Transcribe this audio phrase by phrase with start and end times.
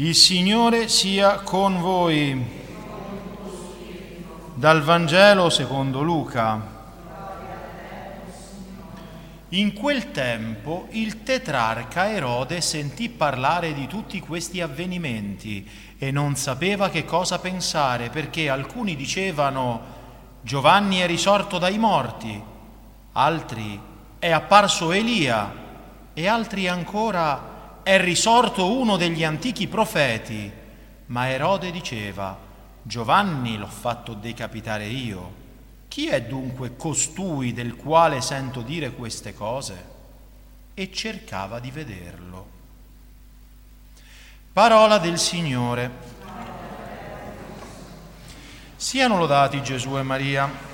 [0.00, 2.42] Il Signore sia con voi.
[4.54, 6.58] Dal Vangelo secondo Luca.
[9.50, 15.68] In quel tempo il tetrarca Erode sentì parlare di tutti questi avvenimenti
[15.98, 19.82] e non sapeva che cosa pensare perché alcuni dicevano
[20.40, 22.42] Giovanni è risorto dai morti,
[23.12, 23.78] altri
[24.18, 25.52] è apparso Elia
[26.14, 27.49] e altri ancora
[27.90, 30.48] è risorto uno degli antichi profeti,
[31.06, 32.38] ma Erode diceva,
[32.80, 35.34] Giovanni l'ho fatto decapitare io.
[35.88, 39.84] Chi è dunque costui del quale sento dire queste cose?
[40.72, 42.48] E cercava di vederlo.
[44.52, 45.90] Parola del Signore.
[48.76, 50.69] Siano lodati Gesù e Maria.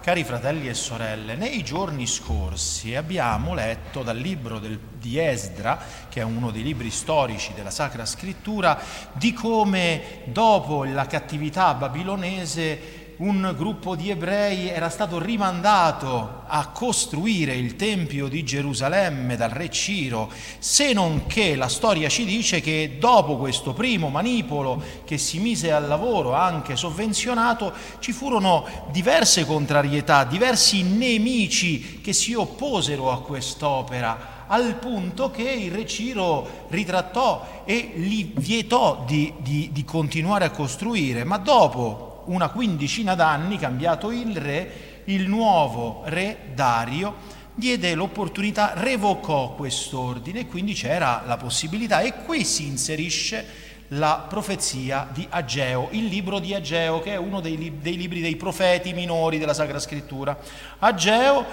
[0.00, 6.20] Cari fratelli e sorelle, nei giorni scorsi abbiamo letto dal libro del, di Esdra, che
[6.20, 8.80] è uno dei libri storici della Sacra Scrittura,
[9.12, 17.54] di come dopo la cattività babilonese un gruppo di ebrei era stato rimandato a costruire
[17.54, 22.96] il Tempio di Gerusalemme dal re Ciro, se non che la storia ci dice che
[22.98, 30.24] dopo questo primo manipolo che si mise al lavoro anche sovvenzionato, ci furono diverse contrarietà,
[30.24, 37.92] diversi nemici che si opposero a quest'opera al punto che il re Ciro ritrattò e
[37.96, 44.36] li vietò di, di, di continuare a costruire, ma dopo una quindicina d'anni, cambiato il
[44.36, 52.24] re, il nuovo re Dario diede l'opportunità, revocò quest'ordine e quindi c'era la possibilità e
[52.24, 57.78] qui si inserisce la profezia di Ageo, il libro di Ageo che è uno dei,
[57.80, 60.38] dei libri dei profeti minori della Sacra Scrittura.
[60.78, 61.44] Ageo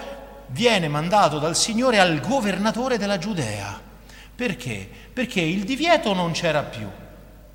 [0.48, 3.82] viene mandato dal Signore al governatore della Giudea.
[4.36, 4.88] Perché?
[5.12, 6.88] Perché il divieto non c'era più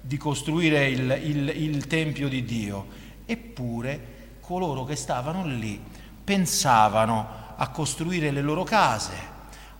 [0.02, 2.86] di costruire il, il, il Tempio di Dio
[3.32, 5.80] Eppure coloro che stavano lì
[6.22, 9.12] pensavano a costruire le loro case,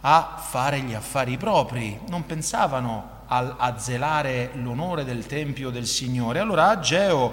[0.00, 6.38] a fare gli affari propri, non pensavano a, a zelare l'onore del Tempio del Signore.
[6.38, 7.32] Allora Ageo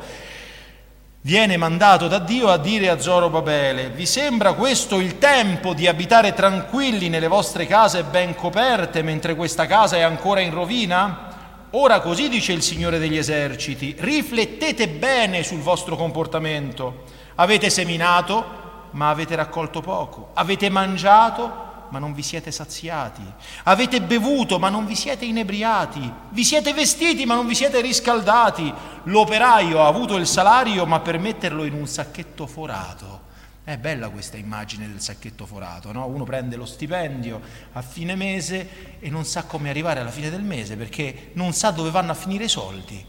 [1.22, 6.34] viene mandato da Dio a dire a Zorobabele, vi sembra questo il tempo di abitare
[6.34, 11.29] tranquilli nelle vostre case ben coperte mentre questa casa è ancora in rovina?
[11.72, 17.04] Ora così dice il Signore degli eserciti, riflettete bene sul vostro comportamento.
[17.36, 20.32] Avete seminato, ma avete raccolto poco.
[20.34, 23.22] Avete mangiato, ma non vi siete saziati.
[23.66, 26.12] Avete bevuto, ma non vi siete inebriati.
[26.30, 28.74] Vi siete vestiti, ma non vi siete riscaldati.
[29.04, 33.28] L'operaio ha avuto il salario, ma per metterlo in un sacchetto forato.
[33.70, 36.08] È bella questa immagine del sacchetto forato, no?
[36.08, 37.40] Uno prende lo stipendio
[37.74, 41.70] a fine mese e non sa come arrivare alla fine del mese perché non sa
[41.70, 43.06] dove vanno a finire i soldi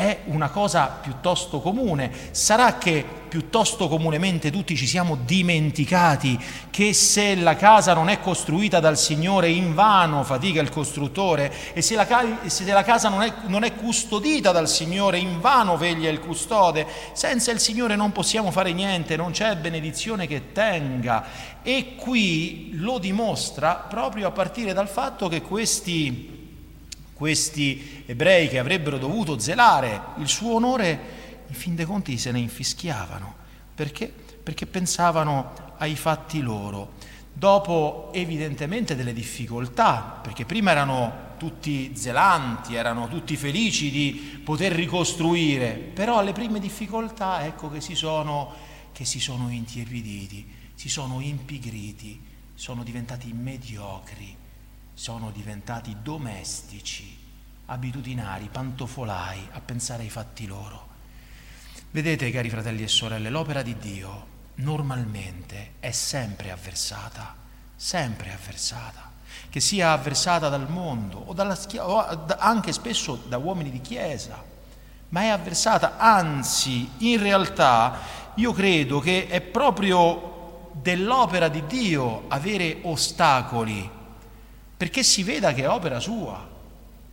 [0.00, 2.10] è una cosa piuttosto comune.
[2.30, 8.80] Sarà che piuttosto comunemente tutti ci siamo dimenticati che se la casa non è costruita
[8.80, 12.06] dal Signore in vano fatica il costruttore e se la,
[12.46, 16.86] se la casa non è, non è custodita dal Signore in vano veglia il custode.
[17.12, 21.24] Senza il Signore non possiamo fare niente, non c'è benedizione che tenga.
[21.62, 26.39] E qui lo dimostra proprio a partire dal fatto che questi
[27.20, 32.38] questi ebrei che avrebbero dovuto zelare il suo onore, in fin dei conti se ne
[32.38, 33.34] infischiavano.
[33.74, 34.10] Perché?
[34.42, 36.92] Perché pensavano ai fatti loro.
[37.30, 45.72] Dopo evidentemente delle difficoltà, perché prima erano tutti zelanti, erano tutti felici di poter ricostruire,
[45.72, 48.50] però alle prime difficoltà ecco che si sono,
[48.92, 52.18] che si sono intiepiditi, si sono impigriti,
[52.54, 54.39] sono diventati mediocri
[55.00, 57.16] sono diventati domestici,
[57.64, 60.88] abitudinari, pantofolai a pensare ai fatti loro.
[61.90, 67.34] Vedete, cari fratelli e sorelle, l'opera di Dio normalmente è sempre avversata,
[67.74, 69.10] sempre avversata,
[69.48, 74.44] che sia avversata dal mondo o, dalla, o anche spesso da uomini di chiesa,
[75.08, 78.00] ma è avversata, anzi, in realtà
[78.34, 83.96] io credo che è proprio dell'opera di Dio avere ostacoli
[84.80, 86.42] perché si veda che è opera sua,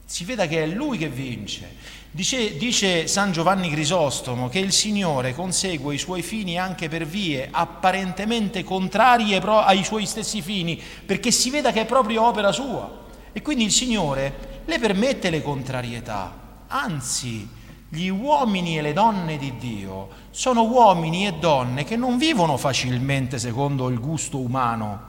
[0.06, 1.76] si veda che è lui che vince.
[2.10, 7.50] Dice, dice, San Giovanni Crisostomo che il Signore consegue i suoi fini anche per vie
[7.52, 12.90] apparentemente contrarie ai suoi stessi fini, perché si veda che è proprio opera sua.
[13.34, 17.50] E quindi il Signore le permette le contrarietà, anzi
[17.90, 23.38] gli uomini e le donne di Dio sono uomini e donne che non vivono facilmente
[23.38, 25.02] secondo il gusto umano,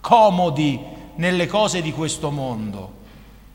[0.00, 3.04] comodi nelle cose di questo mondo.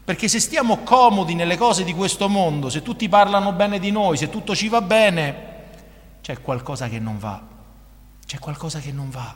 [0.04, 4.18] Perché se stiamo comodi nelle cose di questo mondo, se tutti parlano bene di noi,
[4.18, 5.50] se tutto ci va bene,
[6.22, 7.42] c'è qualcosa che non va.
[8.26, 9.36] C'è qualcosa che non va.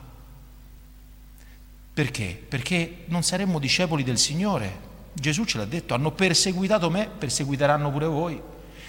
[1.94, 2.44] Perché?
[2.48, 4.84] Perché non saremmo discepoli del Signore.
[5.12, 8.42] Gesù ce l'ha detto, hanno perseguitato me, perseguiteranno pure voi.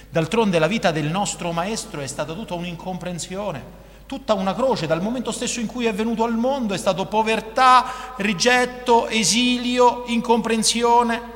[0.09, 5.31] D'altronde la vita del nostro Maestro è stata tutta un'incomprensione tutta una croce, dal momento
[5.31, 11.35] stesso in cui è venuto al mondo è stato povertà, rigetto, esilio, incomprensione.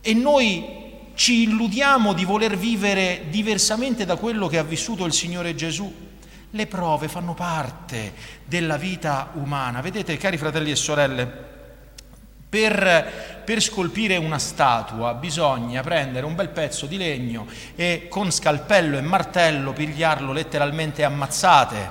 [0.00, 0.76] E noi
[1.14, 5.92] ci illudiamo di voler vivere diversamente da quello che ha vissuto il Signore Gesù.
[6.50, 8.14] Le prove fanno parte
[8.44, 9.82] della vita umana.
[9.82, 11.30] Vedete, cari fratelli e sorelle,
[12.48, 17.46] per, per, scolpire una statua bisogna prendere un bel pezzo di legno
[17.76, 21.90] e con scalpello e martello pigliarlo letteralmente ammazzate,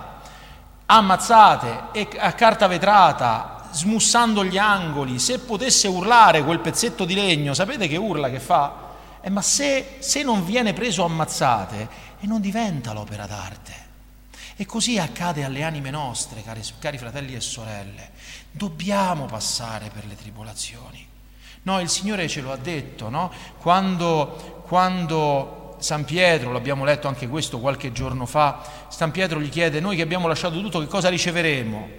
[0.85, 5.17] ammazzate e a carta vetrata, smussando gli angoli.
[5.17, 8.91] Se potesse urlare quel pezzetto di legno, sapete che urla che fa?
[9.19, 11.89] Eh, ma se, se non viene preso ammazzate,
[12.19, 13.85] e non diventa l'opera d'arte.
[14.55, 18.11] E così accade alle anime nostre, cari, cari fratelli e sorelle.
[18.51, 21.15] Dobbiamo passare per le tribolazioni.
[21.67, 23.29] No, il Signore ce lo ha detto, no?
[23.59, 29.81] Quando, quando San Pietro, l'abbiamo letto anche questo qualche giorno fa, San Pietro gli chiede,
[29.81, 31.89] noi che abbiamo lasciato tutto, che cosa riceveremo?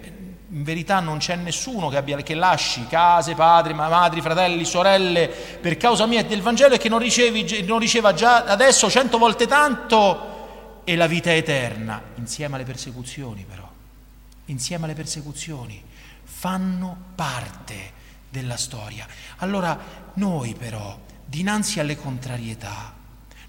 [0.49, 5.77] In verità non c'è nessuno che, abbia, che lasci case, padri, madri, fratelli, sorelle per
[5.77, 9.45] causa mia e del Vangelo e che non, ricevi, non riceva già adesso cento volte
[9.45, 13.69] tanto e la vita eterna, insieme alle persecuzioni però,
[14.45, 15.79] insieme alle persecuzioni,
[16.23, 17.97] fanno parte
[18.29, 19.07] della storia.
[19.37, 22.95] Allora noi però, dinanzi alle contrarietà,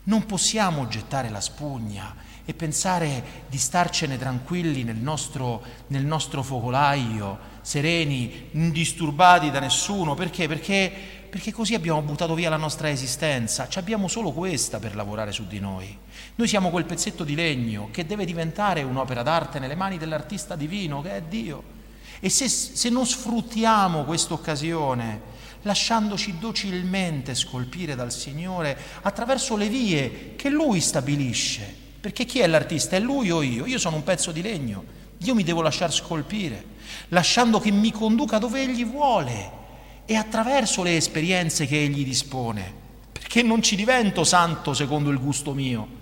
[0.04, 7.38] non possiamo gettare la spugna e pensare di starcene tranquilli nel nostro, nel nostro focolaio,
[7.60, 10.14] sereni, indisturbati da nessuno.
[10.14, 10.48] Perché?
[10.48, 10.92] Perché,
[11.30, 13.68] perché così abbiamo buttato via la nostra esistenza.
[13.68, 15.96] Ci abbiamo solo questa per lavorare su di noi.
[16.34, 21.02] Noi siamo quel pezzetto di legno che deve diventare un'opera d'arte nelle mani dell'artista divino
[21.02, 21.78] che è Dio.
[22.20, 25.28] E se, se non sfruttiamo questa occasione,
[25.62, 32.96] lasciandoci docilmente scolpire dal Signore attraverso le vie che Lui stabilisce, perché chi è l'artista?
[32.96, 33.66] È Lui o io?
[33.66, 34.84] Io sono un pezzo di legno,
[35.18, 36.64] io mi devo lasciare scolpire,
[37.08, 39.58] lasciando che mi conduca dove Egli vuole
[40.06, 42.72] e attraverso le esperienze che Egli dispone,
[43.12, 45.98] perché non ci divento santo secondo il gusto mio,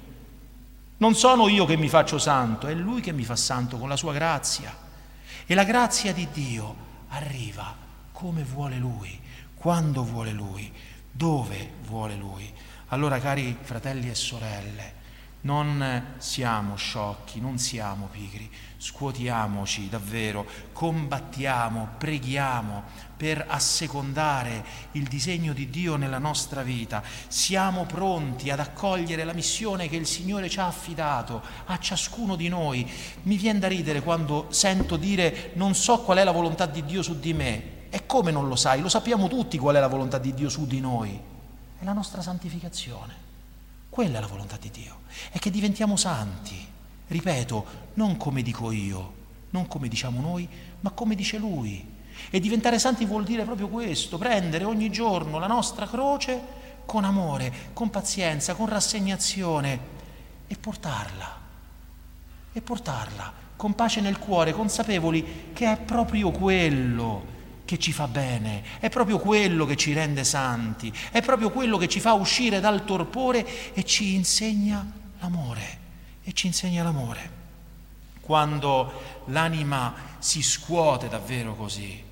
[0.98, 3.96] non sono io che mi faccio santo, è Lui che mi fa santo con la
[3.96, 4.86] sua grazia.
[5.50, 6.76] E la grazia di Dio
[7.08, 7.74] arriva
[8.12, 9.18] come vuole Lui,
[9.54, 10.70] quando vuole Lui,
[11.10, 12.52] dove vuole Lui.
[12.88, 14.92] Allora, cari fratelli e sorelle,
[15.42, 22.82] non siamo sciocchi, non siamo pigri, scuotiamoci davvero, combattiamo, preghiamo
[23.16, 27.02] per assecondare il disegno di Dio nella nostra vita.
[27.28, 32.48] Siamo pronti ad accogliere la missione che il Signore ci ha affidato a ciascuno di
[32.48, 32.88] noi.
[33.22, 37.02] Mi viene da ridere quando sento dire non so qual è la volontà di Dio
[37.02, 37.76] su di me.
[37.90, 38.80] E come non lo sai?
[38.80, 41.18] Lo sappiamo tutti qual è la volontà di Dio su di noi.
[41.78, 43.27] È la nostra santificazione.
[43.88, 45.00] Quella è la volontà di Dio,
[45.30, 46.66] è che diventiamo santi,
[47.08, 49.14] ripeto, non come dico io,
[49.50, 50.48] non come diciamo noi,
[50.80, 51.96] ma come dice Lui.
[52.30, 57.70] E diventare santi vuol dire proprio questo, prendere ogni giorno la nostra croce con amore,
[57.72, 59.78] con pazienza, con rassegnazione
[60.46, 61.40] e portarla,
[62.52, 67.36] e portarla con pace nel cuore, consapevoli che è proprio quello
[67.68, 71.86] che ci fa bene, è proprio quello che ci rende santi, è proprio quello che
[71.86, 75.78] ci fa uscire dal torpore e ci insegna l'amore,
[76.24, 77.30] e ci insegna l'amore.
[78.22, 82.02] Quando l'anima si scuote davvero così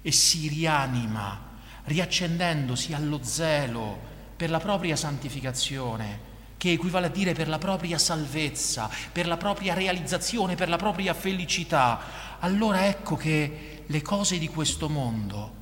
[0.00, 1.38] e si rianima,
[1.84, 3.98] riaccendendosi allo zelo
[4.34, 6.32] per la propria santificazione,
[6.64, 11.12] che equivale a dire per la propria salvezza, per la propria realizzazione, per la propria
[11.12, 15.54] felicità, allora ecco che le cose di questo mondo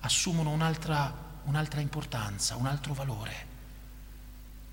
[0.00, 1.10] assumono un'altra,
[1.44, 3.46] un'altra importanza, un altro valore.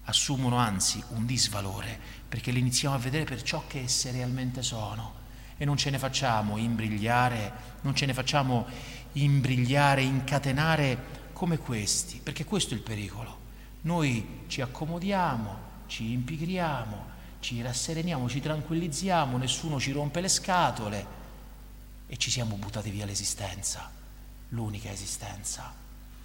[0.03, 5.13] Assumono anzi un disvalore perché le iniziamo a vedere per ciò che esse realmente sono
[5.55, 8.67] e non ce ne facciamo imbrigliare, non ce ne facciamo
[9.13, 13.37] imbrigliare, incatenare come questi, perché questo è il pericolo.
[13.83, 21.17] Noi ci accomodiamo, ci impigriamo, ci rassereniamo, ci tranquillizziamo, nessuno ci rompe le scatole
[22.07, 23.91] e ci siamo buttati via l'esistenza,
[24.49, 25.73] l'unica esistenza,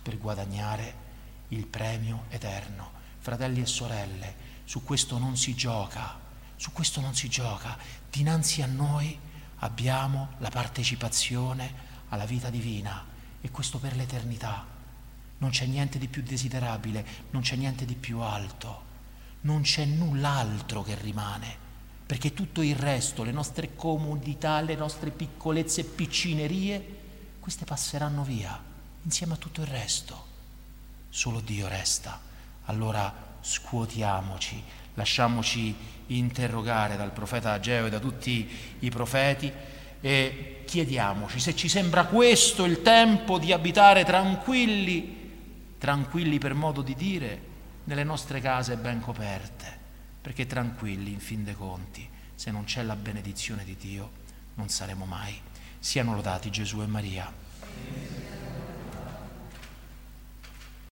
[0.03, 1.03] per guadagnare
[1.49, 2.93] il premio eterno.
[3.19, 6.19] Fratelli e sorelle, su questo non si gioca,
[6.57, 7.77] su questo non si gioca.
[8.11, 9.19] Dinanzi a noi
[9.61, 13.05] abbiamo la partecipazione alla vita divina
[13.41, 14.73] e questo per l'eternità.
[15.39, 18.84] non c'è niente di più desiderabile, non c'è niente di più alto,
[19.45, 21.57] non c'è null'altro che rimane,
[22.07, 26.99] perché tutto il resto, le nostre comodità, le nostre piccolezze e piccinerie,
[27.41, 28.73] queste passeranno via
[29.03, 30.33] insieme a tutto il resto.
[31.11, 32.21] Solo Dio resta.
[32.67, 34.63] Allora scuotiamoci,
[34.95, 35.75] lasciamoci
[36.07, 38.49] interrogare dal profeta Ageo e da tutti
[38.79, 39.53] i profeti
[40.01, 46.95] e chiediamoci se ci sembra questo il tempo di abitare tranquilli, tranquilli per modo di
[46.95, 47.53] dire,
[47.85, 49.79] nelle nostre case ben coperte,
[50.21, 54.11] perché tranquilli in fin dei conti, se non c'è la benedizione di Dio,
[54.55, 55.39] non saremo mai.
[55.79, 57.33] Siano lodati Gesù e Maria.